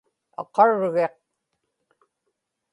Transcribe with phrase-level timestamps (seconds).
[0.41, 1.13] aqargiq